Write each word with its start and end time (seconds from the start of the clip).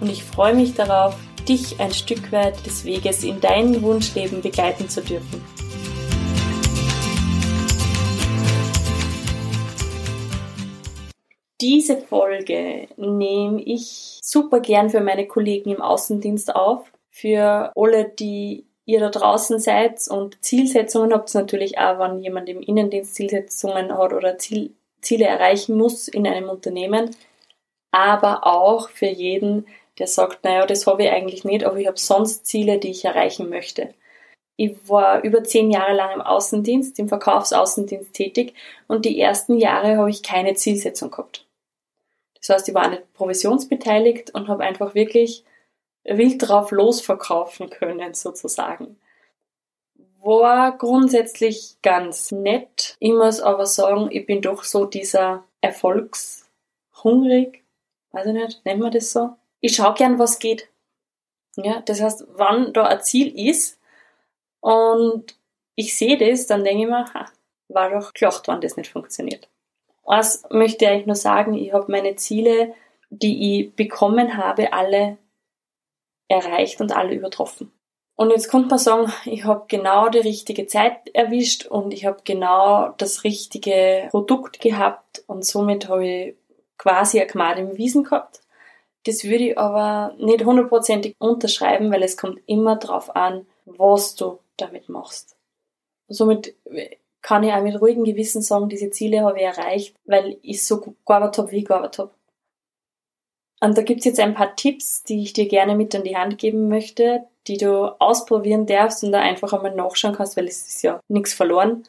und 0.00 0.10
ich 0.10 0.24
freue 0.24 0.54
mich 0.54 0.74
darauf, 0.74 1.16
dich 1.48 1.80
ein 1.80 1.92
Stück 1.92 2.32
weit 2.32 2.64
des 2.64 2.84
Weges 2.84 3.24
in 3.24 3.40
dein 3.40 3.82
Wunschleben 3.82 4.40
begleiten 4.40 4.88
zu 4.88 5.02
dürfen. 5.02 5.44
Diese 11.60 11.98
Folge 11.98 12.88
nehme 12.96 13.60
ich 13.62 14.18
super 14.22 14.60
gern 14.60 14.88
für 14.88 15.00
meine 15.00 15.26
Kollegen 15.26 15.70
im 15.70 15.82
Außendienst 15.82 16.54
auf. 16.54 16.90
Für 17.10 17.72
alle, 17.76 18.08
die 18.08 18.64
ihr 18.86 19.00
da 19.00 19.10
draußen 19.10 19.58
seid 19.58 20.00
und 20.08 20.42
Zielsetzungen 20.42 21.12
habt, 21.12 21.34
natürlich 21.34 21.78
auch, 21.78 21.98
wenn 21.98 22.20
jemand 22.20 22.48
im 22.48 22.60
Innendienst 22.62 23.14
Zielsetzungen 23.14 23.96
hat 23.96 24.12
oder 24.14 24.38
Ziel, 24.38 24.72
Ziele 25.02 25.26
erreichen 25.26 25.76
muss 25.76 26.08
in 26.08 26.26
einem 26.26 26.48
Unternehmen, 26.48 27.14
aber 27.90 28.46
auch 28.46 28.88
für 28.88 29.06
jeden, 29.06 29.66
der 30.00 30.06
sagt, 30.06 30.44
naja, 30.44 30.66
das 30.66 30.86
habe 30.86 31.04
ich 31.04 31.10
eigentlich 31.10 31.44
nicht, 31.44 31.64
aber 31.64 31.76
ich 31.76 31.86
habe 31.86 31.98
sonst 31.98 32.46
Ziele, 32.46 32.78
die 32.78 32.90
ich 32.90 33.04
erreichen 33.04 33.50
möchte. 33.50 33.94
Ich 34.56 34.88
war 34.88 35.22
über 35.22 35.44
zehn 35.44 35.70
Jahre 35.70 35.94
lang 35.94 36.12
im 36.12 36.20
Außendienst, 36.20 36.98
im 36.98 37.08
Verkaufsaußendienst 37.08 38.12
tätig 38.12 38.54
und 38.88 39.04
die 39.04 39.20
ersten 39.20 39.56
Jahre 39.56 39.96
habe 39.96 40.10
ich 40.10 40.22
keine 40.22 40.54
Zielsetzung 40.54 41.10
gehabt. 41.10 41.46
Das 42.38 42.48
heißt, 42.48 42.68
ich 42.68 42.74
war 42.74 42.88
nicht 42.88 43.12
provisionsbeteiligt 43.14 44.34
und 44.34 44.48
habe 44.48 44.64
einfach 44.64 44.94
wirklich 44.94 45.44
wild 46.04 46.48
drauf 46.48 46.70
losverkaufen 46.70 47.70
können, 47.70 48.14
sozusagen. 48.14 48.98
War 50.22 50.76
grundsätzlich 50.76 51.76
ganz 51.82 52.32
nett. 52.32 52.96
Ich 52.98 53.12
muss 53.12 53.40
aber 53.40 53.66
sagen, 53.66 54.08
ich 54.10 54.26
bin 54.26 54.42
doch 54.42 54.64
so 54.64 54.84
dieser 54.84 55.44
Erfolgshungrig, 55.60 57.62
weiß 58.12 58.26
ich 58.26 58.32
nicht, 58.32 58.64
nennt 58.64 58.80
man 58.80 58.92
das 58.92 59.12
so? 59.12 59.36
Ich 59.60 59.76
schaue 59.76 59.94
gern, 59.94 60.18
was 60.18 60.38
geht. 60.38 60.68
Ja, 61.56 61.80
das 61.80 62.00
heißt, 62.00 62.26
wann 62.34 62.72
da 62.72 62.84
ein 62.84 63.02
Ziel 63.02 63.36
ist 63.48 63.78
und 64.60 65.36
ich 65.74 65.96
sehe 65.96 66.16
das, 66.16 66.46
dann 66.46 66.64
denke 66.64 66.82
ich 66.84 66.88
mir, 66.88 67.12
ha, 67.12 67.26
war 67.68 67.90
doch 67.90 68.12
klar, 68.12 68.32
wann 68.46 68.60
das 68.60 68.76
nicht 68.76 68.90
funktioniert. 68.90 69.48
Was 70.04 70.44
möchte 70.50 70.90
ich 70.90 71.06
nur 71.06 71.16
sagen, 71.16 71.54
ich 71.54 71.72
habe 71.72 71.90
meine 71.90 72.16
Ziele, 72.16 72.74
die 73.10 73.60
ich 73.60 73.74
bekommen 73.74 74.36
habe, 74.36 74.72
alle 74.72 75.18
erreicht 76.28 76.80
und 76.80 76.94
alle 76.96 77.14
übertroffen. 77.14 77.72
Und 78.16 78.30
jetzt 78.30 78.50
könnte 78.50 78.68
man 78.68 78.78
sagen, 78.78 79.12
ich 79.24 79.44
habe 79.44 79.64
genau 79.66 80.08
die 80.10 80.18
richtige 80.18 80.66
Zeit 80.66 81.08
erwischt 81.14 81.66
und 81.66 81.92
ich 81.92 82.04
habe 82.04 82.20
genau 82.24 82.90
das 82.98 83.24
richtige 83.24 84.08
Produkt 84.10 84.60
gehabt 84.60 85.24
und 85.26 85.44
somit 85.44 85.88
habe 85.88 86.06
ich 86.06 86.36
quasi 86.76 87.20
ein 87.20 87.28
Gmad 87.28 87.58
im 87.58 87.76
Wiesen 87.78 88.04
gehabt. 88.04 88.42
Das 89.04 89.24
würde 89.24 89.50
ich 89.50 89.58
aber 89.58 90.14
nicht 90.18 90.44
hundertprozentig 90.44 91.16
unterschreiben, 91.18 91.90
weil 91.90 92.02
es 92.02 92.16
kommt 92.16 92.40
immer 92.46 92.76
darauf 92.76 93.14
an, 93.16 93.46
was 93.64 94.14
du 94.14 94.38
damit 94.56 94.88
machst. 94.88 95.36
Somit 96.08 96.54
kann 97.22 97.42
ich 97.42 97.52
auch 97.52 97.62
mit 97.62 97.80
ruhigem 97.80 98.04
Gewissen 98.04 98.42
sagen, 98.42 98.68
diese 98.68 98.90
Ziele 98.90 99.22
habe 99.22 99.38
ich 99.38 99.44
erreicht, 99.44 99.96
weil 100.04 100.38
ich 100.42 100.64
so 100.64 100.80
gearbeitet 101.06 101.38
habe, 101.38 101.50
wie 101.52 101.58
ich 101.58 101.64
gearbeitet 101.64 101.98
habe. 101.98 102.10
Und 103.62 103.76
da 103.76 103.82
gibt's 103.82 104.06
jetzt 104.06 104.20
ein 104.20 104.34
paar 104.34 104.56
Tipps, 104.56 105.02
die 105.04 105.22
ich 105.22 105.34
dir 105.34 105.46
gerne 105.46 105.76
mit 105.76 105.94
an 105.94 106.04
die 106.04 106.16
Hand 106.16 106.38
geben 106.38 106.68
möchte, 106.68 107.26
die 107.46 107.58
du 107.58 107.94
ausprobieren 108.00 108.66
darfst 108.66 109.04
und 109.04 109.12
da 109.12 109.20
einfach 109.20 109.52
einmal 109.52 109.74
nachschauen 109.74 110.14
kannst, 110.14 110.36
weil 110.36 110.46
es 110.46 110.66
ist 110.66 110.82
ja 110.82 111.00
nichts 111.08 111.34
verloren. 111.34 111.84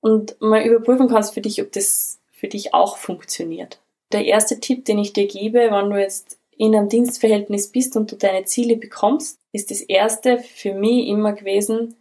Und 0.00 0.40
mal 0.40 0.62
überprüfen 0.62 1.08
kannst 1.08 1.34
für 1.34 1.40
dich, 1.40 1.62
ob 1.62 1.72
das 1.72 2.20
für 2.32 2.48
dich 2.48 2.74
auch 2.74 2.96
funktioniert 2.98 3.80
der 4.14 4.24
erste 4.24 4.60
Tipp, 4.60 4.84
den 4.84 4.98
ich 4.98 5.12
dir 5.12 5.26
gebe, 5.26 5.70
wenn 5.70 5.90
du 5.90 6.00
jetzt 6.00 6.38
in 6.56 6.74
einem 6.74 6.88
Dienstverhältnis 6.88 7.70
bist 7.70 7.96
und 7.96 8.10
du 8.10 8.16
deine 8.16 8.44
Ziele 8.44 8.76
bekommst, 8.76 9.40
ist 9.52 9.70
das 9.70 9.80
erste 9.80 10.38
für 10.38 10.72
mich 10.72 11.08
immer 11.08 11.32
gewesen, 11.32 11.96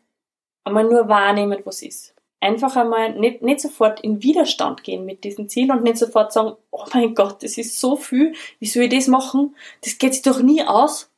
einmal 0.64 0.86
nur 0.86 1.08
wahrnehmen, 1.08 1.60
was 1.66 1.82
ist. 1.82 2.14
Einfach 2.40 2.76
einmal 2.76 3.18
nicht, 3.18 3.42
nicht 3.42 3.62
sofort 3.62 4.02
in 4.02 4.22
Widerstand 4.22 4.84
gehen 4.84 5.06
mit 5.06 5.24
diesem 5.24 5.48
Ziel 5.48 5.72
und 5.72 5.84
nicht 5.84 5.98
sofort 5.98 6.34
sagen, 6.34 6.56
oh 6.72 6.86
mein 6.94 7.16
Gott, 7.16 7.42
das 7.42 7.58
ist 7.58 7.80
so 7.80 7.96
viel, 7.96 8.34
wie 8.60 8.66
soll 8.66 8.84
ich 8.84 8.90
das 8.90 9.08
machen? 9.08 9.56
Das 9.82 9.98
geht 9.98 10.14
sich 10.14 10.24
doch 10.24 10.42
nie 10.42 10.64
aus. 10.64 11.10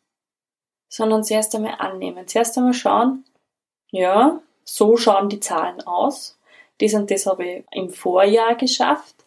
Sondern 0.87 1.23
zuerst 1.23 1.55
einmal 1.55 1.75
annehmen. 1.79 2.27
Zuerst 2.27 2.57
einmal 2.57 2.73
schauen, 2.73 3.25
ja, 3.91 4.39
so 4.63 4.97
schauen 4.97 5.29
die 5.29 5.39
Zahlen 5.39 5.81
aus. 5.81 6.37
Das 6.79 6.93
und 6.93 7.09
das 7.09 7.25
habe 7.25 7.45
ich 7.45 7.63
im 7.71 7.89
Vorjahr 7.89 8.55
geschafft. 8.55 9.24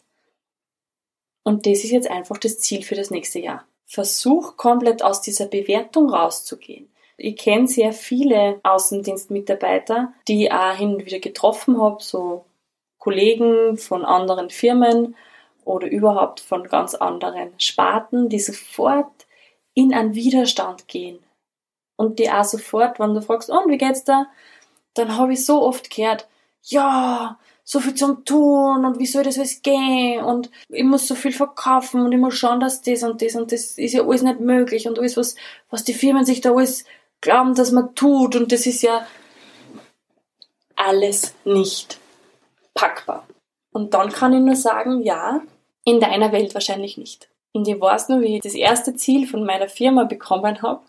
Und 1.49 1.65
das 1.65 1.83
ist 1.83 1.89
jetzt 1.89 2.11
einfach 2.11 2.37
das 2.37 2.59
Ziel 2.59 2.83
für 2.83 2.93
das 2.93 3.09
nächste 3.09 3.39
Jahr. 3.39 3.65
Versuch 3.87 4.55
komplett 4.55 5.01
aus 5.01 5.19
dieser 5.19 5.47
Bewertung 5.47 6.11
rauszugehen. 6.11 6.91
Ich 7.17 7.37
kenne 7.37 7.67
sehr 7.67 7.91
viele 7.91 8.59
Außendienstmitarbeiter, 8.61 10.13
die 10.27 10.45
ich 10.45 10.51
auch 10.51 10.75
hin 10.75 10.93
und 10.93 11.07
wieder 11.07 11.17
getroffen 11.17 11.81
habe, 11.81 12.03
so 12.03 12.45
Kollegen 12.99 13.77
von 13.77 14.05
anderen 14.05 14.51
Firmen 14.51 15.15
oder 15.65 15.87
überhaupt 15.87 16.39
von 16.39 16.65
ganz 16.65 16.93
anderen 16.93 17.59
Sparten, 17.59 18.29
die 18.29 18.39
sofort 18.39 19.25
in 19.73 19.91
einen 19.91 20.13
Widerstand 20.13 20.87
gehen. 20.87 21.17
Und 21.95 22.19
die 22.19 22.29
auch 22.29 22.43
sofort, 22.43 22.99
wenn 22.99 23.15
du 23.15 23.23
fragst, 23.23 23.49
und 23.49 23.71
wie 23.71 23.79
geht's 23.79 24.03
da? 24.03 24.27
Dann 24.93 25.17
habe 25.17 25.33
ich 25.33 25.47
so 25.47 25.63
oft 25.63 25.89
gehört, 25.89 26.27
ja, 26.61 27.39
so 27.71 27.79
viel 27.79 27.93
zum 27.93 28.25
Tun 28.25 28.83
und 28.83 28.97
wie 28.97 29.05
soll 29.05 29.21
das 29.21 29.37
alles 29.37 29.61
gehen 29.61 30.23
und 30.23 30.49
ich 30.69 30.83
muss 30.83 31.07
so 31.07 31.13
viel 31.13 31.31
verkaufen 31.31 32.01
und 32.01 32.11
ich 32.11 32.17
muss 32.17 32.33
schauen, 32.33 32.59
dass 32.59 32.81
das 32.81 33.03
und 33.03 33.21
das 33.21 33.35
und 33.35 33.51
das 33.51 33.77
ist 33.77 33.93
ja 33.93 34.01
alles 34.03 34.23
nicht 34.23 34.39
möglich 34.39 34.87
und 34.87 34.97
alles, 34.97 35.17
was, 35.17 35.35
was 35.69 35.83
die 35.83 35.93
Firmen 35.93 36.25
sich 36.25 36.41
da 36.41 36.51
alles 36.51 36.83
glauben, 37.21 37.53
dass 37.53 37.71
man 37.71 37.93
tut 37.93 38.35
und 38.35 38.51
das 38.51 38.65
ist 38.65 38.81
ja 38.81 39.05
alles 40.75 41.35
nicht 41.45 41.99
packbar. 42.73 43.27
Und 43.71 43.93
dann 43.93 44.11
kann 44.11 44.33
ich 44.33 44.39
nur 44.39 44.55
sagen, 44.55 45.01
ja, 45.01 45.43
in 45.83 45.99
deiner 45.99 46.31
Welt 46.31 46.55
wahrscheinlich 46.55 46.97
nicht. 46.97 47.29
Und 47.51 47.67
ich 47.67 47.79
weiß 47.79 48.09
nur, 48.09 48.21
wie 48.21 48.37
ich 48.37 48.41
das 48.41 48.55
erste 48.55 48.95
Ziel 48.95 49.27
von 49.27 49.45
meiner 49.45 49.69
Firma 49.69 50.05
bekommen 50.05 50.63
habe, 50.63 50.81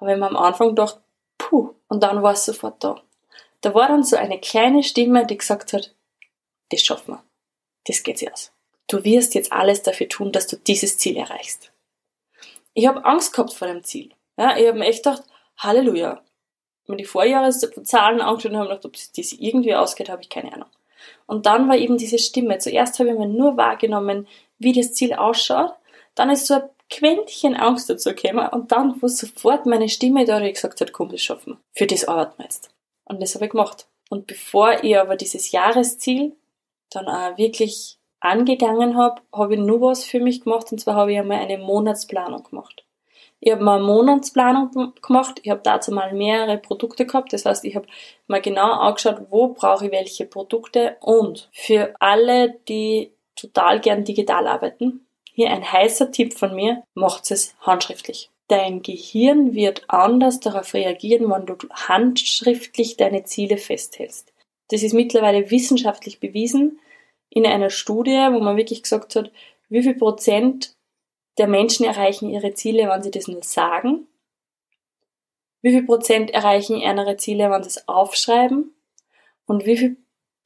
habe 0.00 0.12
ich 0.12 0.18
mir 0.18 0.28
am 0.28 0.36
Anfang 0.36 0.68
gedacht, 0.68 1.00
puh, 1.36 1.70
und 1.88 2.04
dann 2.04 2.22
war 2.22 2.34
es 2.34 2.44
sofort 2.44 2.84
da. 2.84 3.00
Da 3.60 3.74
war 3.74 3.88
dann 3.88 4.04
so 4.04 4.14
eine 4.14 4.38
kleine 4.38 4.84
Stimme, 4.84 5.26
die 5.26 5.36
gesagt 5.36 5.72
hat, 5.72 5.95
das 6.70 6.82
schaffen 6.82 7.14
wir. 7.14 7.24
Das 7.86 8.02
geht 8.02 8.18
sich 8.18 8.32
aus. 8.32 8.52
Du 8.88 9.04
wirst 9.04 9.34
jetzt 9.34 9.52
alles 9.52 9.82
dafür 9.82 10.08
tun, 10.08 10.32
dass 10.32 10.46
du 10.46 10.56
dieses 10.56 10.98
Ziel 10.98 11.16
erreichst. 11.16 11.72
Ich 12.74 12.86
habe 12.86 13.04
Angst 13.04 13.32
gehabt 13.32 13.52
vor 13.52 13.68
dem 13.68 13.82
Ziel. 13.82 14.10
Ja, 14.36 14.56
ich 14.56 14.66
habe 14.66 14.78
mir 14.78 14.86
echt 14.86 15.04
gedacht, 15.04 15.22
Halleluja. 15.58 16.22
Wenn 16.86 16.98
die 16.98 17.04
Vorjahreszahlen 17.04 18.20
angeschaut 18.20 18.52
und 18.52 18.58
habe 18.58 18.68
gedacht, 18.68 18.86
ob 18.86 18.92
das 18.92 19.32
irgendwie 19.32 19.74
ausgeht, 19.74 20.08
habe 20.08 20.22
ich 20.22 20.28
keine 20.28 20.52
Ahnung. 20.52 20.68
Und 21.26 21.46
dann 21.46 21.68
war 21.68 21.76
eben 21.76 21.98
diese 21.98 22.18
Stimme. 22.18 22.58
Zuerst 22.58 22.98
habe 22.98 23.10
ich 23.10 23.16
mir 23.16 23.26
nur 23.26 23.56
wahrgenommen, 23.56 24.28
wie 24.58 24.72
das 24.72 24.94
Ziel 24.94 25.14
ausschaut. 25.14 25.72
Dann 26.14 26.30
ist 26.30 26.46
so 26.46 26.54
ein 26.54 26.62
Quäntchen 26.88 27.56
Angst 27.56 27.90
dazu 27.90 28.14
gekommen 28.14 28.48
und 28.48 28.70
dann, 28.70 29.00
wo 29.02 29.08
sofort 29.08 29.66
meine 29.66 29.88
Stimme 29.88 30.24
da 30.24 30.38
gesagt 30.38 30.80
hat, 30.80 30.92
komm, 30.92 31.08
das 31.08 31.22
schaffen 31.22 31.54
wir. 31.54 31.58
Für 31.74 31.86
das 31.86 32.04
arbeiten 32.04 32.38
wir 32.38 32.44
jetzt. 32.44 32.70
Und 33.04 33.20
das 33.20 33.34
habe 33.34 33.46
ich 33.46 33.50
gemacht. 33.50 33.88
Und 34.08 34.28
bevor 34.28 34.84
ich 34.84 34.96
aber 34.96 35.16
dieses 35.16 35.50
Jahresziel 35.50 36.36
dann 36.90 37.08
auch 37.08 37.36
wirklich 37.38 37.98
angegangen 38.20 38.96
habe, 38.96 39.22
habe 39.32 39.54
ich 39.54 39.60
nur 39.60 39.80
was 39.80 40.04
für 40.04 40.20
mich 40.20 40.42
gemacht 40.42 40.70
und 40.72 40.78
zwar 40.78 40.94
habe 40.94 41.12
ich 41.12 41.18
einmal 41.18 41.38
eine 41.38 41.58
Monatsplanung 41.58 42.42
gemacht. 42.44 42.84
Ich 43.40 43.52
habe 43.52 43.62
mal 43.62 43.76
eine 43.76 43.86
Monatsplanung 43.86 44.94
gemacht, 45.02 45.40
ich 45.42 45.50
habe 45.50 45.60
dazu 45.62 45.92
mal 45.92 46.12
mehrere 46.14 46.58
Produkte 46.58 47.06
gehabt, 47.06 47.32
das 47.32 47.44
heißt, 47.44 47.64
ich 47.64 47.76
habe 47.76 47.86
mal 48.26 48.40
genau 48.40 48.72
angeschaut, 48.72 49.26
wo 49.30 49.48
brauche 49.48 49.86
ich 49.86 49.92
welche 49.92 50.24
Produkte 50.24 50.96
und 51.00 51.48
für 51.52 51.94
alle, 52.00 52.58
die 52.68 53.12
total 53.36 53.80
gern 53.80 54.04
digital 54.04 54.46
arbeiten, 54.46 55.06
hier 55.32 55.50
ein 55.50 55.70
heißer 55.70 56.10
Tipp 56.10 56.32
von 56.32 56.54
mir, 56.54 56.82
macht 56.94 57.30
es 57.30 57.54
handschriftlich. 57.60 58.30
Dein 58.48 58.80
Gehirn 58.82 59.54
wird 59.54 59.84
anders 59.88 60.40
darauf 60.40 60.72
reagieren, 60.72 61.30
wenn 61.30 61.46
du 61.46 61.56
handschriftlich 61.70 62.96
deine 62.96 63.24
Ziele 63.24 63.58
festhältst. 63.58 64.32
Das 64.68 64.82
ist 64.82 64.94
mittlerweile 64.94 65.50
wissenschaftlich 65.50 66.20
bewiesen 66.20 66.80
in 67.30 67.46
einer 67.46 67.70
Studie, 67.70 68.28
wo 68.32 68.40
man 68.40 68.56
wirklich 68.56 68.82
gesagt 68.82 69.16
hat, 69.16 69.30
wie 69.68 69.82
viel 69.82 69.94
Prozent 69.94 70.74
der 71.38 71.48
Menschen 71.48 71.84
erreichen 71.84 72.30
ihre 72.30 72.54
Ziele, 72.54 72.88
wenn 72.88 73.02
sie 73.02 73.10
das 73.10 73.28
nur 73.28 73.42
sagen? 73.42 74.06
Wie 75.62 75.70
viel 75.70 75.84
Prozent 75.84 76.30
erreichen 76.30 76.76
ihre 76.76 77.16
Ziele, 77.16 77.50
wenn 77.50 77.62
sie 77.62 77.70
es 77.70 77.88
aufschreiben? 77.88 78.74
Und 79.46 79.66
wie 79.66 79.76
viel 79.76 79.96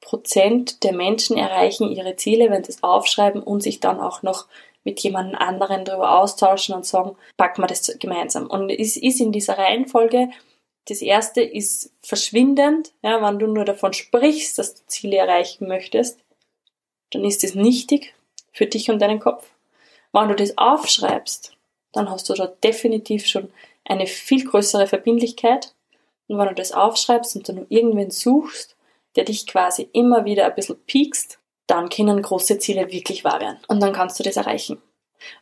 Prozent 0.01 0.83
der 0.83 0.93
Menschen 0.93 1.37
erreichen 1.37 1.89
ihre 1.91 2.15
Ziele, 2.15 2.49
wenn 2.49 2.63
sie 2.63 2.71
es 2.71 2.83
aufschreiben 2.83 3.41
und 3.41 3.61
sich 3.61 3.79
dann 3.79 3.99
auch 3.99 4.23
noch 4.23 4.47
mit 4.83 4.99
jemand 5.01 5.35
anderen 5.35 5.85
darüber 5.85 6.19
austauschen 6.19 6.73
und 6.73 6.85
sagen, 6.85 7.15
packen 7.37 7.61
wir 7.61 7.67
das 7.67 7.95
gemeinsam. 7.99 8.47
Und 8.47 8.71
es 8.71 8.97
ist 8.97 9.21
in 9.21 9.31
dieser 9.31 9.57
Reihenfolge, 9.57 10.29
das 10.87 11.01
erste 11.01 11.41
ist 11.41 11.91
verschwindend, 12.01 12.91
ja, 13.03 13.21
wenn 13.21 13.39
du 13.39 13.47
nur 13.47 13.65
davon 13.65 13.93
sprichst, 13.93 14.57
dass 14.57 14.75
du 14.75 14.81
Ziele 14.87 15.17
erreichen 15.17 15.67
möchtest, 15.67 16.19
dann 17.11 17.23
ist 17.23 17.43
es 17.43 17.55
nichtig 17.55 18.13
für 18.51 18.65
dich 18.65 18.89
und 18.89 18.99
deinen 18.99 19.19
Kopf. 19.19 19.49
Wenn 20.11 20.29
du 20.29 20.35
das 20.35 20.57
aufschreibst, 20.57 21.55
dann 21.93 22.09
hast 22.09 22.29
du 22.29 22.33
da 22.33 22.47
definitiv 22.47 23.27
schon 23.27 23.51
eine 23.85 24.07
viel 24.07 24.45
größere 24.45 24.87
Verbindlichkeit. 24.87 25.73
Und 26.27 26.37
wenn 26.37 26.47
du 26.47 26.55
das 26.55 26.71
aufschreibst 26.71 27.35
und 27.35 27.47
dann 27.47 27.65
irgendwen 27.69 28.11
suchst, 28.11 28.75
der 29.15 29.25
dich 29.25 29.45
quasi 29.45 29.89
immer 29.93 30.25
wieder 30.25 30.45
ein 30.45 30.55
bisschen 30.55 30.79
piekst, 30.85 31.37
dann 31.67 31.89
können 31.89 32.21
große 32.21 32.59
Ziele 32.59 32.91
wirklich 32.91 33.23
wahr 33.23 33.39
werden. 33.39 33.59
Und 33.67 33.81
dann 33.81 33.93
kannst 33.93 34.19
du 34.19 34.23
das 34.23 34.37
erreichen. 34.37 34.81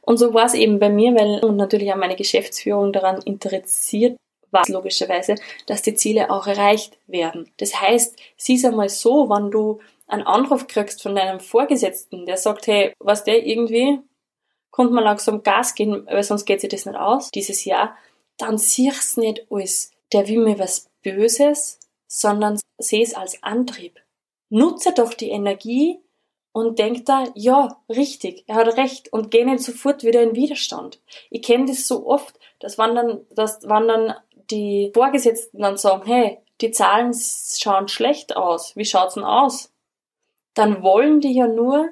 Und 0.01 0.18
so 0.18 0.33
war 0.33 0.45
es 0.45 0.53
eben 0.53 0.80
bei 0.80 0.89
mir, 0.89 1.15
weil 1.15 1.39
natürlich 1.53 1.91
auch 1.91 1.97
meine 1.97 2.15
Geschäftsführung 2.15 2.91
daran 2.91 3.21
interessiert 3.21 4.18
war, 4.51 4.63
logischerweise, 4.68 5.36
dass 5.66 5.81
die 5.81 5.96
Ziele 5.96 6.30
auch 6.30 6.48
erreicht 6.48 6.98
werden. 7.07 7.51
Das 7.57 7.80
heißt, 7.80 8.16
sieh 8.38 8.66
einmal 8.66 8.90
so, 8.90 9.30
wenn 9.30 9.51
du 9.51 9.80
einen 10.07 10.24
Anruf 10.24 10.68
kriegst 10.68 11.01
von 11.01 11.16
deinem 11.16 11.40
Vorgesetzten, 11.40 12.25
der 12.25 12.38
sagt, 12.38 12.68
hey, 12.68 12.94
was 13.00 13.24
der 13.24 13.46
irgendwie, 13.46 14.00
kommt 14.72 14.92
mal 14.92 15.04
langsam 15.04 15.44
Gas 15.44 15.75
gehen, 15.75 16.06
weil 16.07 16.24
sonst 16.24 16.46
geht 16.46 16.62
sich 16.62 16.69
das 16.69 16.86
nicht 16.86 16.98
aus, 16.98 17.30
dieses 17.31 17.66
Jahr, 17.66 17.96
dann 18.38 18.57
sieh's 18.57 19.18
nicht 19.18 19.46
als, 19.51 19.92
der 20.13 20.28
will 20.28 20.40
mir 20.40 20.57
was 20.57 20.90
Böses, 21.04 21.80
sondern 22.07 22.60
seh 22.78 23.01
es 23.01 23.13
als 23.13 23.42
Antrieb. 23.44 24.00
Nutze 24.50 24.94
doch 24.94 25.13
die 25.13 25.30
Energie 25.30 26.00
und 26.51 26.80
denk 26.80 27.06
da, 27.06 27.25
ja, 27.36 27.80
richtig, 27.88 28.44
er 28.48 28.56
hat 28.56 28.78
recht 28.78 29.13
und 29.13 29.30
geh 29.30 29.46
nicht 29.46 29.63
sofort 29.63 30.04
wieder 30.04 30.24
in 30.24 30.36
Widerstand. 30.36 31.00
Ich 31.30 31.44
kenne 31.44 31.66
das 31.66 31.88
so 31.88 32.07
oft, 32.07 32.40
dass 32.60 32.78
wenn 32.78 32.96
dann, 32.96 33.25
dass 33.30 33.62
wenn 33.63 33.88
dann 33.88 34.16
die 34.51 34.92
Vorgesetzten 34.94 35.60
dann 35.60 35.78
sagen, 35.78 36.06
hey, 36.06 36.40
die 36.62 36.72
Zahlen 36.72 37.13
schauen 37.13 37.88
schlecht 37.88 38.36
aus, 38.36 38.75
wie 38.75 38.86
schaut's 38.86 39.13
denn 39.16 39.24
aus? 39.24 39.72
Dann 40.54 40.84
wollen 40.84 41.22
die 41.22 41.34
ja 41.34 41.48
nur, 41.48 41.90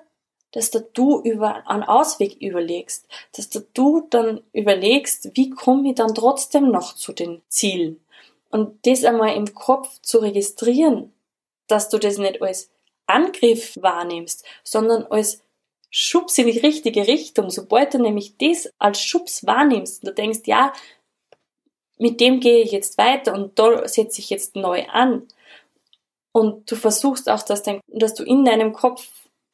dass 0.52 0.72
du 0.72 1.22
über 1.22 1.68
einen 1.70 1.84
Ausweg 1.84 2.42
überlegst, 2.42 3.08
dass 3.36 3.50
du 3.50 4.08
dann 4.10 4.42
überlegst, 4.54 5.36
wie 5.36 5.50
komme 5.50 5.90
ich 5.90 5.96
dann 5.96 6.16
trotzdem 6.16 6.72
noch 6.72 6.96
zu 6.96 7.14
den 7.14 7.42
Zielen. 7.48 8.04
Und 8.50 8.86
das 8.86 9.04
einmal 9.04 9.36
im 9.36 9.54
Kopf 9.54 10.02
zu 10.02 10.20
registrieren, 10.20 11.14
dass 11.68 11.90
du 11.90 11.98
das 11.98 12.18
nicht 12.18 12.42
als 12.42 12.72
Angriff 13.06 13.76
wahrnimmst, 13.80 14.46
sondern 14.64 15.06
als 15.08 15.44
Schubs 15.90 16.38
in 16.38 16.48
die 16.48 16.60
richtige 16.60 17.08
Richtung. 17.08 17.50
Sobald 17.50 17.94
du 17.94 18.00
nämlich 18.00 18.38
das 18.38 18.72
als 18.78 19.02
Schubs 19.02 19.46
wahrnimmst 19.46 20.04
und 20.04 20.10
du 20.10 20.14
denkst, 20.14 20.42
ja, 20.46 20.74
mit 21.98 22.20
dem 22.20 22.40
gehe 22.40 22.64
ich 22.64 22.72
jetzt 22.72 22.98
weiter 22.98 23.34
und 23.34 23.58
da 23.58 23.88
setze 23.88 24.20
ich 24.20 24.30
jetzt 24.30 24.56
neu 24.56 24.86
an. 24.88 25.28
Und 26.32 26.70
du 26.72 26.76
versuchst 26.76 27.30
auch, 27.30 27.42
dass, 27.42 27.64
dein, 27.64 27.82
dass 27.88 28.14
du 28.14 28.24
in 28.24 28.46
deinem 28.46 28.74
Kopf 28.74 29.08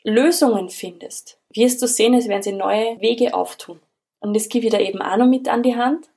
Lösungen 0.04 0.69
findest, 0.69 1.40
wirst 1.54 1.81
du 1.81 1.88
sehen, 1.88 2.13
es 2.13 2.28
werden 2.28 2.44
sie 2.44 2.51
neue 2.51 3.00
Wege 3.00 3.34
auftun. 3.34 3.80
Und 4.19 4.34
das 4.34 4.50
gebe 4.50 4.66
ich 4.66 4.72
da 4.72 4.80
eben 4.80 5.01
auch 5.01 5.18
noch 5.18 5.28
mit 5.28 5.48
an 5.48 5.63
die 5.63 5.75
Hand. 5.75 6.10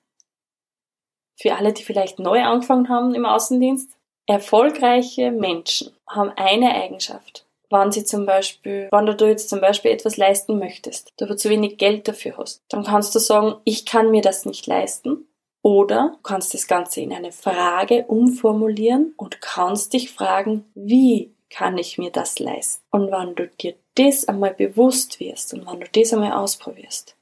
Für 1.39 1.55
alle, 1.55 1.73
die 1.73 1.85
vielleicht 1.85 2.19
neu 2.19 2.43
angefangen 2.43 2.89
haben 2.89 3.15
im 3.15 3.27
Außendienst. 3.27 3.91
Erfolgreiche 4.27 5.31
Menschen 5.31 5.93
haben 6.09 6.33
eine 6.35 6.75
Eigenschaft. 6.75 7.47
Wenn 7.71 7.93
sie 7.93 8.05
zum 8.05 8.27
Beispiel, 8.27 8.89
wenn 8.91 9.07
du 9.07 9.27
jetzt 9.27 9.49
zum 9.49 9.61
Beispiel 9.61 9.91
etwas 9.91 10.17
leisten 10.17 10.59
möchtest, 10.59 11.13
du 11.17 11.25
aber 11.25 11.37
zu 11.37 11.51
wenig 11.51 11.79
Geld 11.79 12.07
dafür 12.09 12.37
hast, 12.39 12.63
dann 12.69 12.85
kannst 12.85 13.15
du 13.15 13.19
sagen, 13.19 13.61
ich 13.65 13.87
kann 13.87 14.11
mir 14.11 14.23
das 14.23 14.47
nicht 14.47 14.67
leisten. 14.67 15.29
Oder 15.67 16.13
du 16.13 16.19
kannst 16.23 16.55
das 16.55 16.69
Ganze 16.69 17.01
in 17.01 17.13
eine 17.13 17.33
Frage 17.33 18.05
umformulieren 18.07 19.15
und 19.17 19.41
kannst 19.41 19.95
dich 19.95 20.13
fragen, 20.13 20.65
wie 20.77 21.35
kann 21.51 21.77
ich 21.77 21.99
mir 21.99 22.13
das 22.13 22.39
leisten? 22.39 22.85
Und 22.93 23.11
wenn 23.11 23.35
du 23.35 23.49
dir 23.49 23.75
das 23.97 24.29
einmal 24.29 24.55
bewusst 24.55 25.19
wirst 25.19 25.55
und 25.55 25.67
wenn 25.67 25.81
du 25.81 25.89
das 25.91 26.13
einmal 26.13 26.35
ausprobierst, 26.35 27.17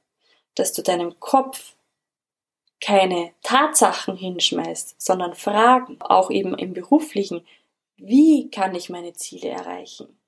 dass 0.53 0.73
du 0.73 0.83
deinem 0.83 1.19
Kopf 1.19 1.73
keine 2.79 3.31
Tatsachen 3.41 4.15
hinschmeißt, 4.15 5.01
sondern 5.01 5.33
Fragen, 5.33 5.99
auch 6.01 6.29
eben 6.29 6.55
im 6.55 6.73
beruflichen, 6.73 7.43
wie 7.97 8.51
kann 8.51 8.75
ich 8.75 8.91
meine 8.91 9.13
Ziele 9.13 9.49
erreichen? 9.49 10.19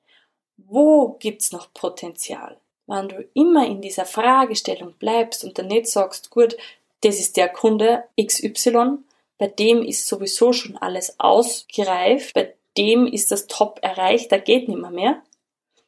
Wo 0.58 1.10
gibt's 1.20 1.52
noch 1.52 1.72
Potenzial? 1.72 2.60
Wenn 2.88 3.10
du 3.10 3.30
immer 3.36 3.68
in 3.68 3.80
dieser 3.80 4.06
Fragestellung 4.06 4.94
bleibst 4.94 5.44
und 5.44 5.60
dann 5.60 5.68
nicht 5.68 5.86
sagst, 5.86 6.32
gut, 6.32 6.58
das 7.02 7.20
ist 7.20 7.38
der 7.38 7.50
Kunde 7.50 8.04
XY, 8.20 9.00
bei 9.38 9.48
dem 9.48 9.84
ist 9.84 10.08
sowieso 10.08 10.54
schon 10.54 10.78
alles 10.78 11.20
ausgereift, 11.20 12.34
bei 12.34 12.56
dem 12.78 13.06
ist 13.06 13.32
das 13.32 13.48
Top 13.48 13.80
erreicht, 13.82 14.32
da 14.32 14.38
geht 14.38 14.68
nimmer 14.68 14.92
mehr, 14.92 15.22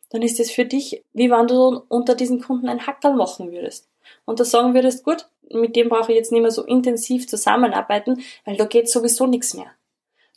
dann 0.10 0.22
ist 0.22 0.40
es 0.40 0.52
für 0.52 0.66
dich, 0.66 1.04
wie 1.14 1.30
wenn 1.30 1.48
du 1.48 1.82
unter 1.88 2.16
diesen 2.16 2.42
Kunden 2.42 2.68
ein 2.68 2.86
Hackerl 2.88 3.16
machen 3.16 3.52
würdest. 3.52 3.88
Und 4.26 4.40
da 4.40 4.46
sagen 4.46 4.74
würdest, 4.74 5.04
gut, 5.04 5.28
mit 5.52 5.76
dem 5.76 5.90
brauche 5.90 6.12
ich 6.12 6.18
jetzt 6.18 6.32
nicht 6.32 6.42
mehr 6.42 6.52
so 6.52 6.64
intensiv 6.64 7.28
zusammenarbeiten, 7.28 8.24
weil 8.46 8.58
da 8.58 8.66
geht 8.66 8.90
sowieso 8.90 9.28
nichts 9.28 9.54
mehr. 9.54 9.72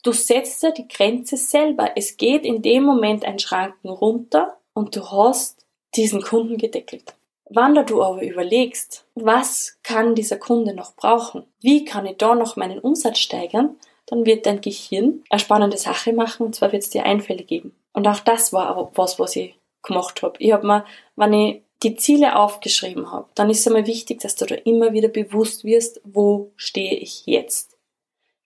Du 0.02 0.12
setzt 0.12 0.62
dir 0.62 0.72
die 0.72 0.88
Grenze 0.88 1.36
selber. 1.36 1.92
Es 1.96 2.16
geht 2.16 2.44
in 2.44 2.60
dem 2.60 2.82
Moment 2.82 3.24
ein 3.24 3.38
Schranken 3.38 3.88
runter 3.88 4.58
und 4.74 4.96
du 4.96 5.10
hast 5.10 5.64
diesen 5.94 6.22
Kunden 6.22 6.58
gedeckelt. 6.58 7.14
Wann 7.54 7.74
du 7.84 8.02
aber 8.02 8.22
überlegst, 8.22 9.04
was 9.14 9.78
kann 9.82 10.14
dieser 10.14 10.38
Kunde 10.38 10.74
noch 10.74 10.96
brauchen? 10.96 11.44
Wie 11.60 11.84
kann 11.84 12.06
ich 12.06 12.16
da 12.16 12.34
noch 12.34 12.56
meinen 12.56 12.78
Umsatz 12.78 13.18
steigern? 13.18 13.76
Dann 14.06 14.24
wird 14.24 14.46
dein 14.46 14.62
Gehirn 14.62 15.22
eine 15.28 15.38
spannende 15.38 15.76
Sache 15.76 16.14
machen 16.14 16.46
und 16.46 16.54
zwar 16.54 16.72
wird 16.72 16.82
es 16.82 16.88
dir 16.88 17.04
Einfälle 17.04 17.44
geben. 17.44 17.76
Und 17.92 18.08
auch 18.08 18.20
das 18.20 18.54
war 18.54 18.68
aber 18.68 18.90
was, 18.94 19.18
was 19.18 19.36
ich 19.36 19.54
gemacht 19.82 20.22
habe. 20.22 20.36
Ich 20.38 20.50
habe 20.50 20.66
mir, 20.66 20.86
wenn 21.16 21.34
ich 21.34 21.62
die 21.82 21.94
Ziele 21.96 22.36
aufgeschrieben 22.36 23.12
habe, 23.12 23.28
dann 23.34 23.50
ist 23.50 23.60
es 23.60 23.66
einmal 23.66 23.86
wichtig, 23.86 24.20
dass 24.20 24.34
du 24.34 24.46
da 24.46 24.54
immer 24.54 24.94
wieder 24.94 25.08
bewusst 25.08 25.62
wirst, 25.62 26.00
wo 26.04 26.52
stehe 26.56 26.94
ich 26.94 27.26
jetzt? 27.26 27.76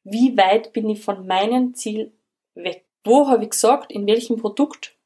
Wie 0.02 0.36
weit 0.36 0.72
bin 0.72 0.90
ich 0.90 1.00
von 1.00 1.28
meinem 1.28 1.74
Ziel 1.74 2.12
weg? 2.56 2.84
Wo 3.04 3.28
habe 3.28 3.44
ich 3.44 3.50
gesagt, 3.50 3.92
in 3.92 4.04
welchem 4.08 4.36
Produkt 4.36 4.96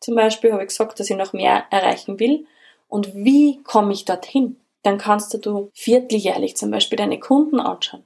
zum 0.00 0.14
Beispiel 0.14 0.52
habe 0.52 0.62
ich 0.62 0.68
gesagt, 0.68 0.98
dass 0.98 1.10
ich 1.10 1.16
noch 1.18 1.34
mehr 1.34 1.66
erreichen 1.70 2.18
will 2.18 2.46
und 2.90 3.14
wie 3.14 3.62
komme 3.62 3.92
ich 3.92 4.04
dorthin? 4.04 4.60
Dann 4.82 4.98
kannst 4.98 5.46
du 5.46 5.70
vierteljährlich 5.74 6.56
zum 6.56 6.70
Beispiel 6.70 6.96
deine 6.96 7.20
Kunden 7.20 7.60
anschauen 7.60 8.04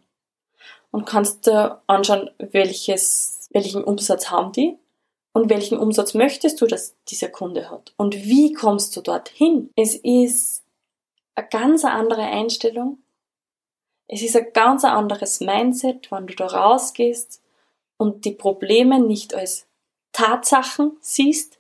und 0.91 1.07
kannst 1.07 1.47
dir 1.47 1.83
anschauen, 1.87 2.31
welches, 2.38 3.49
welchen 3.50 3.83
Umsatz 3.83 4.31
haben 4.31 4.53
die 4.53 4.76
und 5.33 5.50
welchen 5.50 5.79
Umsatz 5.79 6.14
möchtest 6.14 6.61
du, 6.61 6.67
dass 6.67 6.95
dieser 7.09 7.29
Kunde 7.29 7.71
hat? 7.71 7.95
Und 7.97 8.14
wie 8.14 8.53
kommst 8.53 8.95
du 8.97 9.00
dorthin? 9.00 9.71
Es 9.76 9.95
ist 9.97 10.64
eine 11.35 11.49
ganz 11.49 11.85
andere 11.85 12.23
Einstellung. 12.23 12.99
Es 14.07 14.23
ist 14.23 14.37
ein 14.37 14.53
ganz 14.53 14.85
anderes 14.85 15.41
Mindset, 15.41 16.12
wenn 16.12 16.26
du 16.26 16.35
da 16.35 16.47
rausgehst 16.47 17.43
und 17.97 18.25
die 18.25 18.33
Probleme 18.33 19.00
nicht 19.00 19.35
als 19.35 19.67
Tatsachen 20.12 20.97
siehst, 21.00 21.59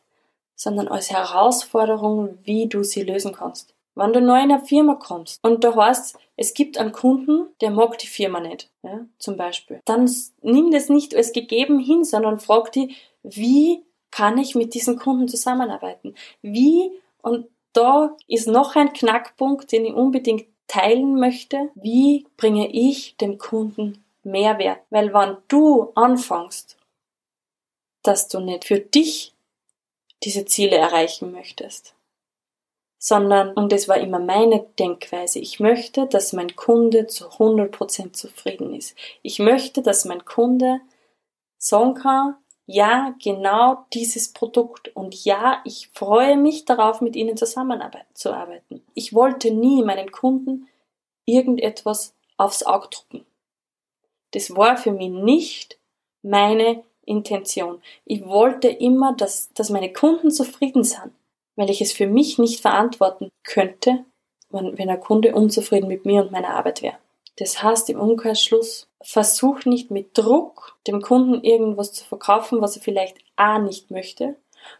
sondern 0.54 0.88
als 0.88 1.10
Herausforderung, 1.10 2.38
wie 2.44 2.68
du 2.68 2.82
sie 2.82 3.02
lösen 3.02 3.32
kannst. 3.32 3.74
Wenn 3.94 4.12
du 4.12 4.20
neu 4.20 4.42
in 4.42 4.50
eine 4.50 4.64
Firma 4.64 4.94
kommst 4.94 5.38
und 5.44 5.62
du 5.62 5.76
heißt, 5.76 6.18
es 6.36 6.54
gibt 6.54 6.78
einen 6.78 6.92
Kunden, 6.92 7.46
der 7.60 7.70
mag 7.70 7.96
die 7.98 8.08
Firma 8.08 8.40
nicht, 8.40 8.70
ja, 8.82 9.06
zum 9.18 9.36
Beispiel, 9.36 9.80
dann 9.84 10.10
nimm 10.42 10.72
das 10.72 10.88
nicht 10.88 11.14
als 11.14 11.32
gegeben 11.32 11.78
hin, 11.78 12.04
sondern 12.04 12.40
frag 12.40 12.72
dich, 12.72 12.96
wie 13.22 13.84
kann 14.10 14.38
ich 14.38 14.54
mit 14.54 14.74
diesen 14.74 14.98
Kunden 14.98 15.28
zusammenarbeiten? 15.28 16.14
Wie, 16.42 16.90
und 17.22 17.46
da 17.72 18.16
ist 18.26 18.48
noch 18.48 18.76
ein 18.76 18.92
Knackpunkt, 18.92 19.70
den 19.70 19.84
ich 19.84 19.94
unbedingt 19.94 20.46
teilen 20.66 21.18
möchte, 21.18 21.70
wie 21.74 22.26
bringe 22.36 22.68
ich 22.70 23.16
dem 23.16 23.38
Kunden 23.38 24.04
Mehrwert? 24.22 24.80
Weil 24.90 25.12
wenn 25.12 25.36
du 25.48 25.92
anfängst, 25.94 26.76
dass 28.02 28.28
du 28.28 28.40
nicht 28.40 28.64
für 28.64 28.80
dich 28.80 29.33
diese 30.24 30.44
Ziele 30.44 30.76
erreichen 30.76 31.32
möchtest, 31.32 31.94
sondern, 32.98 33.52
und 33.52 33.72
das 33.72 33.88
war 33.88 33.98
immer 33.98 34.18
meine 34.18 34.66
Denkweise, 34.78 35.38
ich 35.38 35.60
möchte, 35.60 36.06
dass 36.06 36.32
mein 36.32 36.56
Kunde 36.56 37.06
zu 37.06 37.28
100% 37.28 38.12
zufrieden 38.12 38.74
ist. 38.74 38.96
Ich 39.22 39.38
möchte, 39.38 39.82
dass 39.82 40.04
mein 40.04 40.24
Kunde 40.24 40.80
sagen 41.58 41.94
kann, 41.94 42.36
ja, 42.66 43.14
genau 43.22 43.84
dieses 43.92 44.32
Produkt. 44.32 44.88
Und 44.96 45.24
ja, 45.24 45.60
ich 45.64 45.90
freue 45.92 46.36
mich 46.36 46.64
darauf, 46.64 47.00
mit 47.00 47.14
ihnen 47.14 47.36
zusammenzuarbeiten. 47.36 48.82
Ich 48.94 49.12
wollte 49.12 49.50
nie 49.50 49.82
meinen 49.82 50.10
Kunden 50.10 50.68
irgendetwas 51.26 52.14
aufs 52.36 52.62
Auge 52.62 52.88
drucken. 52.88 53.26
Das 54.32 54.56
war 54.56 54.76
für 54.76 54.92
mich 54.92 55.10
nicht 55.10 55.78
meine 56.22 56.82
Intention. 57.06 57.80
Ich 58.04 58.24
wollte 58.26 58.68
immer, 58.68 59.14
dass, 59.14 59.52
dass 59.54 59.70
meine 59.70 59.92
Kunden 59.92 60.30
zufrieden 60.30 60.84
sind, 60.84 61.12
weil 61.56 61.70
ich 61.70 61.80
es 61.80 61.92
für 61.92 62.06
mich 62.06 62.38
nicht 62.38 62.60
verantworten 62.60 63.30
könnte, 63.42 64.04
wenn, 64.50 64.76
wenn 64.78 64.90
ein 64.90 65.00
Kunde 65.00 65.34
unzufrieden 65.34 65.88
mit 65.88 66.04
mir 66.04 66.22
und 66.22 66.32
meiner 66.32 66.50
Arbeit 66.50 66.82
wäre. 66.82 66.96
Das 67.36 67.62
heißt 67.62 67.90
im 67.90 67.98
Umkehrschluss, 67.98 68.88
versuch 69.02 69.64
nicht 69.64 69.90
mit 69.90 70.16
Druck 70.16 70.76
dem 70.86 71.02
Kunden 71.02 71.42
irgendwas 71.42 71.92
zu 71.92 72.04
verkaufen, 72.04 72.60
was 72.60 72.76
er 72.76 72.82
vielleicht 72.82 73.18
A 73.36 73.58
nicht 73.58 73.90
möchte 73.90 74.36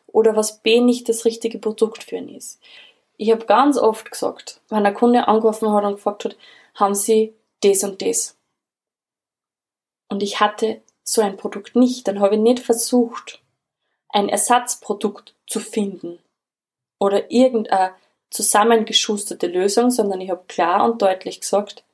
oder 0.07 0.37
was 0.37 0.59
B 0.59 0.81
nicht 0.81 1.09
das 1.09 1.25
richtige 1.25 1.59
Produkt 1.59 2.05
für 2.05 2.17
ihn 2.17 2.29
ist. 2.29 2.61
Ich 3.17 3.31
habe 3.31 3.47
ganz 3.47 3.77
oft 3.77 4.11
gesagt, 4.11 4.61
wenn 4.69 4.87
ein 4.87 4.95
Kunde 4.95 5.29
angerufen 5.29 5.73
hat 5.73 5.85
und 5.85 5.97
gefragt 5.97 6.25
hat, 6.25 6.37
haben 6.75 6.95
Sie 6.95 7.35
das 7.63 7.85
und 7.85 8.03
das? 8.03 8.37
Und 10.09 10.23
ich 10.23 10.41
hatte 10.41 10.81
so 11.05 11.21
ein 11.21 11.37
Produkt 11.37 11.77
nicht, 11.77 12.09
dann 12.09 12.21
habe 12.21 12.35
ich 12.35 12.41
nicht 12.41 12.61
versucht, 12.61 13.43
ein 14.09 14.29
Ersatzprodukt 14.29 15.35
zu 15.47 15.61
finden 15.61 16.19
oder 16.99 17.31
irgendeine 17.31 17.95
zusammengeschusterte 18.31 19.47
Lösung, 19.47 19.91
sondern 19.91 20.21
ich 20.21 20.31
habe 20.31 20.45
klar 20.49 20.85
und 20.85 21.03
deutlich 21.03 21.41
gesagt, 21.41 21.85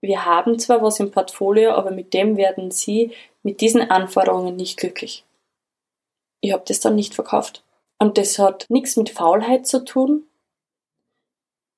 wir 0.00 0.24
haben 0.24 0.58
zwar 0.58 0.82
was 0.82 0.98
im 1.00 1.10
Portfolio, 1.10 1.72
aber 1.72 1.90
mit 1.90 2.12
dem 2.12 2.36
werden 2.36 2.70
Sie 2.70 3.12
mit 3.42 3.60
diesen 3.60 3.90
Anforderungen 3.90 4.56
nicht 4.56 4.78
glücklich. 4.78 5.24
Ich 6.40 6.52
habe 6.52 6.64
das 6.66 6.80
dann 6.80 6.96
nicht 6.96 7.14
verkauft. 7.14 7.62
Und 7.98 8.18
das 8.18 8.38
hat 8.38 8.66
nichts 8.68 8.96
mit 8.96 9.10
Faulheit 9.10 9.66
zu 9.66 9.84
tun. 9.84 10.26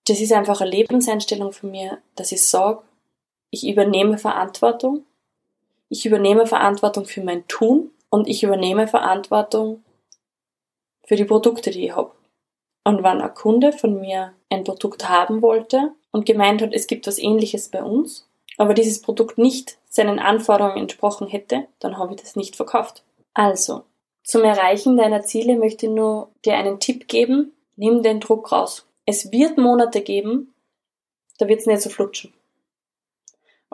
Das 0.07 0.21
ist 0.21 0.33
einfach 0.33 0.63
eine 0.63 0.71
Lebenseinstellung 0.71 1.53
von 1.53 1.71
mir, 1.71 2.01
dass 2.15 2.33
ich 2.33 2.43
sage, 2.45 2.83
ich 3.51 3.69
übernehme 3.69 4.17
Verantwortung. 4.17 5.05
Ich 5.95 6.05
übernehme 6.05 6.45
Verantwortung 6.49 7.05
für 7.05 7.23
mein 7.23 7.47
Tun 7.47 7.93
und 8.11 8.27
ich 8.27 8.43
übernehme 8.43 8.89
Verantwortung 8.89 9.85
für 11.05 11.15
die 11.15 11.25
Produkte, 11.25 11.71
die 11.71 11.87
ich 11.87 11.95
habe. 11.95 12.11
Und 12.83 13.05
wenn 13.05 13.21
ein 13.21 13.33
Kunde 13.35 13.73
von 13.73 14.01
mir 14.01 14.33
ein 14.51 14.65
Produkt 14.65 15.09
haben 15.09 15.41
wollte 15.41 15.93
und 16.11 16.27
gemeint 16.27 16.63
hat, 16.63 16.75
es 16.75 16.89
gibt 16.89 17.07
was 17.07 17.21
ähnliches 17.21 17.69
bei 17.69 17.81
uns, 17.81 18.29
aber 18.59 18.75
dieses 18.75 19.03
Produkt 19.03 19.39
nicht 19.39 19.79
seinen 19.89 20.19
Anforderungen 20.19 20.79
entsprochen 20.79 21.29
hätte, 21.29 21.69
dann 21.79 21.97
habe 21.97 22.15
ich 22.15 22.21
das 22.21 22.35
nicht 22.35 22.57
verkauft. 22.57 23.05
Also, 23.33 23.85
zum 24.25 24.43
Erreichen 24.43 24.97
deiner 24.97 25.23
Ziele 25.23 25.57
möchte 25.57 25.87
ich 25.87 25.93
nur 25.93 26.29
dir 26.45 26.57
einen 26.57 26.81
Tipp 26.81 27.07
geben, 27.07 27.53
nimm 27.77 28.03
den 28.03 28.19
Druck 28.19 28.51
raus. 28.51 28.85
Es 29.07 29.31
wird 29.31 29.59
Monate 29.59 30.01
geben, 30.01 30.53
da 31.39 31.47
wird 31.47 31.61
es 31.61 31.67
nicht 31.67 31.83
so 31.83 31.89
flutschen. 31.89 32.33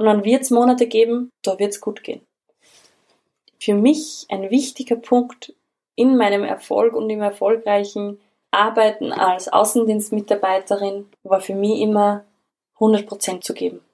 Und 0.00 0.06
dann 0.06 0.24
wird 0.24 0.40
es 0.40 0.50
Monate 0.50 0.86
geben, 0.86 1.30
da 1.42 1.58
wird 1.58 1.74
es 1.74 1.80
gut 1.82 2.02
gehen. 2.02 2.22
Für 3.58 3.74
mich 3.74 4.24
ein 4.30 4.48
wichtiger 4.48 4.96
Punkt 4.96 5.52
in 5.94 6.16
meinem 6.16 6.42
Erfolg 6.42 6.94
und 6.94 7.10
im 7.10 7.20
erfolgreichen 7.20 8.18
Arbeiten 8.50 9.12
als 9.12 9.52
Außendienstmitarbeiterin 9.52 11.04
war 11.22 11.42
für 11.42 11.54
mich 11.54 11.82
immer 11.82 12.24
100% 12.78 13.42
zu 13.42 13.52
geben. 13.52 13.84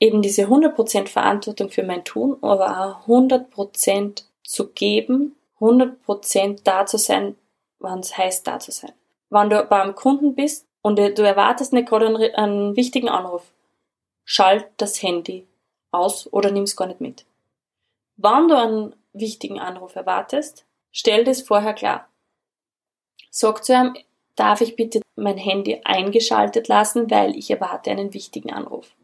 Eben 0.00 0.22
diese 0.22 0.44
100% 0.44 1.08
Verantwortung 1.08 1.68
für 1.68 1.82
mein 1.82 2.02
Tun, 2.02 2.38
aber 2.40 2.80
auch 2.80 3.06
100% 3.06 4.22
zu 4.44 4.68
geben, 4.68 5.36
100% 5.60 6.60
da 6.64 6.86
zu 6.86 6.96
sein, 6.96 7.36
wann 7.80 7.98
es 7.98 8.16
heißt, 8.16 8.46
da 8.46 8.58
zu 8.58 8.72
sein. 8.72 8.94
Wenn 9.28 9.50
du 9.50 9.62
beim 9.64 9.94
Kunden 9.94 10.34
bist 10.34 10.64
und 10.80 10.98
du 10.98 11.22
erwartest 11.22 11.74
nicht 11.74 11.86
gerade 11.86 12.06
einen, 12.06 12.34
einen 12.34 12.76
wichtigen 12.76 13.10
Anruf, 13.10 13.42
schalt 14.24 14.66
das 14.76 15.02
Handy 15.02 15.46
aus 15.90 16.32
oder 16.32 16.50
nimm 16.50 16.64
es 16.64 16.76
gar 16.76 16.86
nicht 16.86 17.00
mit. 17.00 17.24
Wenn 18.16 18.48
du 18.48 18.56
einen 18.56 18.96
wichtigen 19.12 19.58
Anruf 19.58 19.96
erwartest, 19.96 20.64
stell 20.92 21.24
das 21.24 21.42
vorher 21.42 21.74
klar. 21.74 22.08
Sag 23.30 23.64
zu 23.64 23.72
ihm, 23.72 23.96
darf 24.36 24.60
ich 24.60 24.76
bitte 24.76 25.00
mein 25.16 25.38
Handy 25.38 25.80
eingeschaltet 25.84 26.68
lassen, 26.68 27.10
weil 27.10 27.36
ich 27.36 27.50
erwarte 27.50 27.90
einen 27.90 28.14
wichtigen 28.14 28.52
Anruf. 28.52 28.94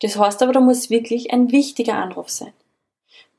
Das 0.00 0.18
heißt 0.18 0.42
aber, 0.42 0.52
da 0.52 0.60
muss 0.60 0.90
wirklich 0.90 1.32
ein 1.32 1.50
wichtiger 1.52 1.94
Anruf 1.94 2.28
sein. 2.28 2.52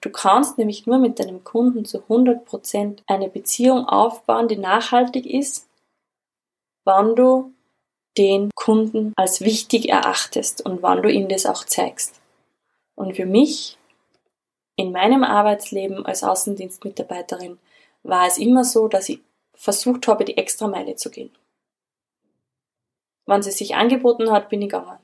Du 0.01 0.09
kannst 0.09 0.57
nämlich 0.57 0.85
nur 0.85 0.99
mit 0.99 1.19
deinem 1.19 1.43
Kunden 1.43 1.85
zu 1.85 1.99
100% 1.99 2.99
eine 3.07 3.29
Beziehung 3.29 3.85
aufbauen, 3.85 4.47
die 4.47 4.57
nachhaltig 4.57 5.25
ist, 5.25 5.67
wann 6.83 7.15
du 7.15 7.53
den 8.17 8.51
Kunden 8.55 9.13
als 9.15 9.41
wichtig 9.41 9.89
erachtest 9.89 10.65
und 10.65 10.81
wann 10.81 11.01
du 11.01 11.09
ihm 11.09 11.27
das 11.27 11.45
auch 11.45 11.65
zeigst. 11.65 12.21
Und 12.95 13.15
für 13.15 13.25
mich 13.25 13.77
in 14.77 14.91
meinem 14.91 15.23
Arbeitsleben 15.23 16.05
als 16.05 16.23
Außendienstmitarbeiterin 16.23 17.59
war 18.03 18.27
es 18.27 18.37
immer 18.37 18.63
so, 18.63 18.87
dass 18.87 19.09
ich 19.09 19.19
versucht 19.53 20.07
habe, 20.07 20.25
die 20.25 20.37
extra 20.37 20.67
Meile 20.67 20.95
zu 20.95 21.09
gehen. 21.09 21.31
Wenn 23.25 23.41
sie 23.41 23.51
sich 23.51 23.75
angeboten 23.75 24.31
hat, 24.31 24.49
bin 24.49 24.61
ich 24.61 24.69
gegangen. 24.69 24.99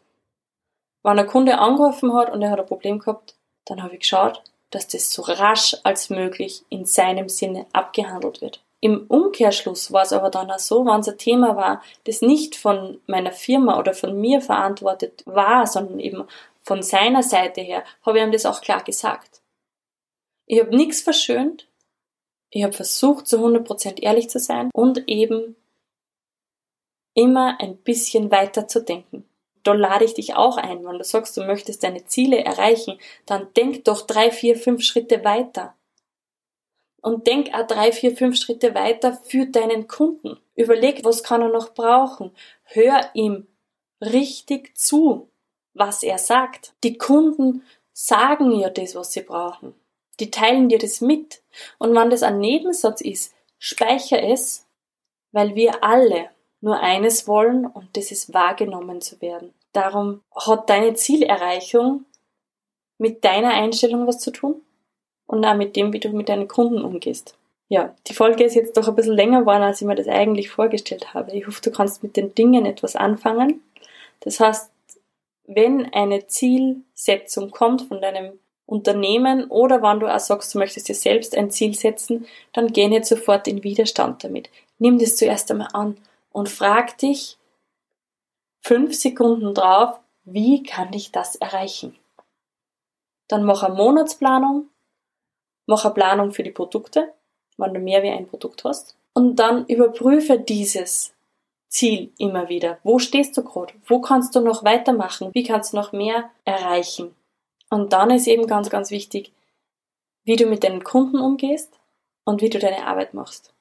Wenn 1.03 1.17
ein 1.17 1.27
Kunde 1.27 1.57
angerufen 1.57 2.13
hat 2.13 2.31
und 2.31 2.41
er 2.41 2.51
hat 2.51 2.59
ein 2.59 2.65
Problem 2.65 2.99
gehabt, 2.99 3.35
dann 3.65 3.81
habe 3.81 3.95
ich 3.95 4.01
geschaut, 4.01 4.43
dass 4.69 4.87
das 4.87 5.11
so 5.11 5.23
rasch 5.23 5.75
als 5.83 6.09
möglich 6.09 6.63
in 6.69 6.85
seinem 6.85 7.29
Sinne 7.29 7.65
abgehandelt 7.73 8.41
wird. 8.41 8.63
Im 8.83 9.05
Umkehrschluss 9.07 9.91
war 9.91 10.01
es 10.01 10.11
aber 10.11 10.31
dann 10.31 10.49
auch 10.49 10.59
so, 10.59 10.85
wenn 10.85 11.01
es 11.01 11.07
ein 11.07 11.17
Thema 11.17 11.55
war, 11.55 11.83
das 12.05 12.23
nicht 12.23 12.55
von 12.55 12.99
meiner 13.05 13.31
Firma 13.31 13.77
oder 13.77 13.93
von 13.93 14.19
mir 14.19 14.41
verantwortet 14.41 15.21
war, 15.25 15.67
sondern 15.67 15.99
eben 15.99 16.27
von 16.63 16.81
seiner 16.81 17.21
Seite 17.21 17.61
her, 17.61 17.83
habe 18.03 18.17
ich 18.17 18.23
ihm 18.23 18.31
das 18.31 18.47
auch 18.47 18.61
klar 18.61 18.83
gesagt. 18.83 19.41
Ich 20.47 20.59
habe 20.59 20.75
nichts 20.75 21.01
verschönt, 21.01 21.67
ich 22.49 22.63
habe 22.63 22.73
versucht, 22.73 23.27
zu 23.27 23.37
100% 23.37 24.01
ehrlich 24.01 24.29
zu 24.29 24.39
sein 24.39 24.71
und 24.73 25.07
eben 25.07 25.55
immer 27.13 27.57
ein 27.61 27.77
bisschen 27.77 28.31
weiter 28.31 28.67
zu 28.67 28.83
denken. 28.83 29.25
Da 29.63 29.73
lade 29.73 30.05
ich 30.05 30.15
dich 30.15 30.33
auch 30.33 30.57
ein, 30.57 30.83
wenn 30.83 30.97
du 30.97 31.03
sagst, 31.03 31.37
du 31.37 31.43
möchtest 31.43 31.83
deine 31.83 32.05
Ziele 32.05 32.43
erreichen, 32.43 32.99
dann 33.27 33.53
denk 33.55 33.85
doch 33.85 34.07
drei, 34.07 34.31
vier, 34.31 34.57
fünf 34.57 34.83
Schritte 34.83 35.23
weiter. 35.23 35.75
Und 37.01 37.25
denk 37.25 37.53
auch 37.53 37.65
drei, 37.65 37.91
vier, 37.91 38.15
fünf 38.15 38.37
Schritte 38.37 38.75
weiter 38.75 39.19
für 39.23 39.47
deinen 39.47 39.87
Kunden. 39.87 40.39
Überleg, 40.55 41.03
was 41.03 41.23
kann 41.23 41.41
er 41.41 41.49
noch 41.49 41.73
brauchen. 41.73 42.31
Hör 42.63 43.09
ihm 43.13 43.47
richtig 43.99 44.77
zu, 44.77 45.27
was 45.73 46.03
er 46.03 46.19
sagt. 46.19 46.73
Die 46.83 46.97
Kunden 46.97 47.63
sagen 47.91 48.51
ja 48.51 48.69
das, 48.69 48.93
was 48.93 49.13
sie 49.13 49.21
brauchen. 49.21 49.73
Die 50.19 50.29
teilen 50.29 50.69
dir 50.69 50.77
das 50.77 51.01
mit. 51.01 51.41
Und 51.79 51.95
wenn 51.95 52.11
das 52.11 52.21
ein 52.21 52.39
Nebensatz 52.39 53.01
ist, 53.01 53.33
speicher 53.57 54.21
es, 54.21 54.67
weil 55.31 55.55
wir 55.55 55.83
alle 55.83 56.29
nur 56.59 56.79
eines 56.79 57.27
wollen 57.27 57.65
und 57.65 57.97
das 57.97 58.11
ist 58.11 58.33
wahrgenommen 58.33 59.01
zu 59.01 59.19
werden. 59.21 59.53
Darum 59.73 60.21
hat 60.35 60.69
deine 60.69 60.93
Zielerreichung 60.93 62.05
mit 62.99 63.25
deiner 63.25 63.49
Einstellung 63.49 64.05
was 64.05 64.19
zu 64.19 64.29
tun 64.29 64.61
und 65.31 65.45
auch 65.45 65.55
mit 65.55 65.77
dem, 65.77 65.93
wie 65.93 65.99
du 65.99 66.09
mit 66.09 66.27
deinen 66.27 66.49
Kunden 66.49 66.83
umgehst. 66.83 67.35
Ja, 67.69 67.95
die 68.07 68.13
Folge 68.13 68.43
ist 68.43 68.53
jetzt 68.53 68.75
doch 68.75 68.89
ein 68.89 68.95
bisschen 68.95 69.15
länger 69.15 69.39
geworden, 69.39 69.63
als 69.63 69.79
ich 69.79 69.87
mir 69.87 69.95
das 69.95 70.09
eigentlich 70.09 70.49
vorgestellt 70.49 71.13
habe. 71.13 71.31
Ich 71.31 71.47
hoffe, 71.47 71.61
du 71.61 71.71
kannst 71.71 72.03
mit 72.03 72.17
den 72.17 72.35
Dingen 72.35 72.65
etwas 72.65 72.97
anfangen. 72.97 73.63
Das 74.19 74.41
heißt, 74.41 74.69
wenn 75.47 75.91
eine 75.93 76.27
Zielsetzung 76.27 77.49
kommt 77.49 77.83
von 77.83 78.01
deinem 78.01 78.39
Unternehmen 78.65 79.45
oder 79.45 79.81
wenn 79.81 80.01
du 80.01 80.13
auch 80.13 80.19
sagst, 80.19 80.53
du 80.53 80.59
möchtest 80.59 80.89
dir 80.89 80.95
selbst 80.95 81.37
ein 81.37 81.49
Ziel 81.49 81.73
setzen, 81.73 82.25
dann 82.51 82.73
geh 82.73 82.89
nicht 82.89 83.05
sofort 83.05 83.47
in 83.47 83.63
Widerstand 83.63 84.25
damit. 84.25 84.49
Nimm 84.79 84.99
das 84.99 85.15
zuerst 85.15 85.49
einmal 85.49 85.69
an 85.71 85.95
und 86.33 86.49
frag 86.49 86.97
dich 86.97 87.37
fünf 88.59 88.93
Sekunden 88.95 89.53
drauf, 89.53 89.97
wie 90.25 90.61
kann 90.61 90.91
ich 90.91 91.13
das 91.13 91.37
erreichen? 91.37 91.95
Dann 93.29 93.45
mach 93.45 93.63
eine 93.63 93.75
Monatsplanung, 93.75 94.67
mach 95.67 95.85
eine 95.85 95.93
Planung 95.93 96.31
für 96.31 96.43
die 96.43 96.51
Produkte, 96.51 97.13
wenn 97.57 97.73
du 97.73 97.79
mehr 97.79 98.03
wie 98.03 98.09
ein 98.09 98.27
Produkt 98.27 98.63
hast, 98.63 98.95
und 99.13 99.35
dann 99.37 99.65
überprüfe 99.67 100.39
dieses 100.39 101.13
Ziel 101.67 102.11
immer 102.17 102.49
wieder. 102.49 102.79
Wo 102.83 102.99
stehst 102.99 103.35
du 103.37 103.43
gerade? 103.43 103.73
Wo 103.85 104.01
kannst 104.01 104.35
du 104.35 104.41
noch 104.41 104.63
weitermachen? 104.63 105.29
Wie 105.33 105.43
kannst 105.43 105.73
du 105.73 105.77
noch 105.77 105.91
mehr 105.91 106.29
erreichen? 106.45 107.15
Und 107.69 107.93
dann 107.93 108.11
ist 108.11 108.27
eben 108.27 108.47
ganz, 108.47 108.69
ganz 108.69 108.91
wichtig, 108.91 109.31
wie 110.23 110.35
du 110.35 110.45
mit 110.45 110.63
deinen 110.63 110.83
Kunden 110.83 111.19
umgehst 111.19 111.79
und 112.25 112.41
wie 112.41 112.49
du 112.49 112.59
deine 112.59 112.85
Arbeit 112.85 113.13
machst. 113.13 113.53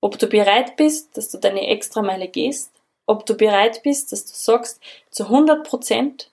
Ob 0.00 0.18
du 0.18 0.28
bereit 0.28 0.76
bist, 0.76 1.16
dass 1.16 1.30
du 1.30 1.38
deine 1.38 1.66
Extrameile 1.66 2.28
gehst, 2.28 2.72
ob 3.06 3.26
du 3.26 3.36
bereit 3.36 3.82
bist, 3.82 4.12
dass 4.12 4.24
du 4.24 4.32
sagst, 4.34 4.80
zu 5.10 5.24
100 5.24 5.66
Prozent, 5.66 6.30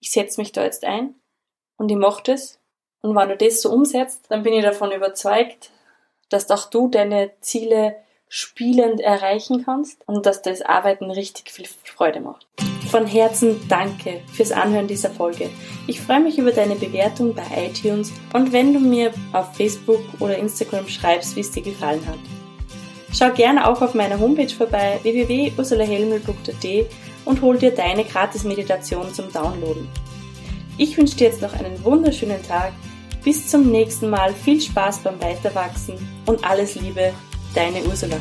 ich 0.00 0.10
setze 0.10 0.40
mich 0.40 0.52
da 0.52 0.64
jetzt 0.64 0.84
ein 0.84 1.14
und 1.76 1.90
ich 1.90 1.96
mache 1.96 2.22
das 2.24 2.58
Und 3.04 3.14
wenn 3.14 3.28
du 3.28 3.36
das 3.36 3.60
so 3.60 3.70
umsetzt, 3.70 4.22
dann 4.30 4.42
bin 4.44 4.54
ich 4.54 4.62
davon 4.62 4.90
überzeugt, 4.90 5.68
dass 6.30 6.50
auch 6.50 6.70
du 6.70 6.88
deine 6.88 7.32
Ziele 7.42 7.96
spielend 8.30 8.98
erreichen 8.98 9.62
kannst 9.62 9.98
und 10.08 10.24
dass 10.24 10.40
das 10.40 10.62
Arbeiten 10.62 11.10
richtig 11.10 11.50
viel 11.50 11.66
Freude 11.84 12.20
macht. 12.20 12.46
Von 12.90 13.06
Herzen 13.06 13.60
danke 13.68 14.22
fürs 14.32 14.52
Anhören 14.52 14.86
dieser 14.86 15.10
Folge. 15.10 15.50
Ich 15.86 16.00
freue 16.00 16.20
mich 16.20 16.38
über 16.38 16.50
deine 16.50 16.76
Bewertung 16.76 17.34
bei 17.34 17.42
iTunes 17.66 18.10
und 18.32 18.54
wenn 18.54 18.72
du 18.72 18.80
mir 18.80 19.12
auf 19.34 19.54
Facebook 19.54 20.00
oder 20.18 20.38
Instagram 20.38 20.88
schreibst, 20.88 21.36
wie 21.36 21.40
es 21.40 21.50
dir 21.50 21.62
gefallen 21.62 22.06
hat. 22.06 22.18
Schau 23.12 23.30
gerne 23.34 23.68
auch 23.68 23.82
auf 23.82 23.92
meiner 23.92 24.18
Homepage 24.18 24.48
vorbei 24.48 24.98
www.ursulahelmel.at 25.02 26.86
und 27.26 27.42
hol 27.42 27.58
dir 27.58 27.74
deine 27.74 28.04
Gratis-Meditation 28.04 29.12
zum 29.12 29.30
Downloaden. 29.30 29.90
Ich 30.78 30.96
wünsche 30.96 31.16
dir 31.16 31.28
jetzt 31.28 31.42
noch 31.42 31.52
einen 31.52 31.84
wunderschönen 31.84 32.42
Tag. 32.42 32.72
Bis 33.24 33.48
zum 33.48 33.70
nächsten 33.70 34.10
Mal. 34.10 34.34
Viel 34.34 34.60
Spaß 34.60 34.98
beim 34.98 35.20
Weiterwachsen 35.20 35.94
und 36.26 36.44
alles 36.44 36.74
Liebe, 36.74 37.12
deine 37.54 37.82
Ursula. 37.84 38.18